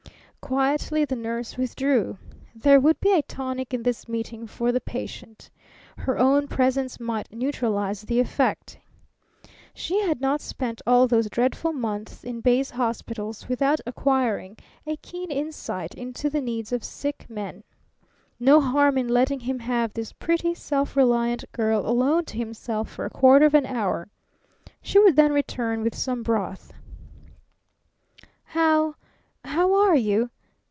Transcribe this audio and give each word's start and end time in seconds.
Quietly 0.41 1.05
the 1.05 1.15
nurse 1.15 1.55
withdrew. 1.55 2.17
There 2.53 2.79
would 2.79 2.99
be 2.99 3.13
a 3.13 3.21
tonic 3.21 3.73
in 3.73 3.83
this 3.83 4.09
meeting 4.09 4.47
for 4.47 4.73
the 4.73 4.81
patient. 4.81 5.49
Her 5.97 6.17
own 6.17 6.47
presence 6.49 6.99
might 6.99 7.31
neutralize 7.31 8.01
the 8.01 8.19
effect. 8.19 8.77
She 9.73 10.01
had 10.01 10.19
not 10.19 10.41
spent 10.41 10.81
all 10.85 11.07
those 11.07 11.29
dreadful 11.29 11.71
months 11.71 12.25
in 12.25 12.41
base 12.41 12.69
hospitals 12.71 13.47
without 13.47 13.79
acquiring 13.85 14.57
a 14.85 14.97
keen 14.97 15.31
insight 15.31 15.95
into 15.95 16.29
the 16.29 16.41
needs 16.41 16.73
of 16.73 16.83
sick 16.83 17.27
men. 17.29 17.63
No 18.37 18.59
harm 18.59 18.97
in 18.97 19.07
letting 19.07 19.39
him 19.41 19.59
have 19.59 19.93
this 19.93 20.11
pretty, 20.11 20.53
self 20.53 20.97
reliant 20.97 21.49
girl 21.53 21.87
alone 21.87 22.25
to 22.25 22.37
himself 22.37 22.89
for 22.89 23.05
a 23.05 23.09
quarter 23.09 23.45
of 23.45 23.53
an 23.53 23.67
hour. 23.67 24.09
She 24.81 24.99
would 24.99 25.15
then 25.15 25.31
return 25.31 25.81
with 25.81 25.95
some 25.95 26.23
broth. 26.23 26.73
"How 28.43 28.95
how 29.45 29.73
are 29.73 29.95
you?" 29.95 30.29